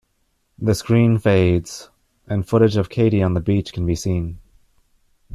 The 0.57 0.73
screen 0.73 1.19
fades, 1.19 1.91
and 2.25 2.43
footage 2.49 2.75
of 2.75 2.89
Katie 2.89 3.21
on 3.21 3.35
the 3.35 3.39
beach 3.39 3.71
can 3.71 3.85
be 3.85 3.93
seen. 3.93 4.39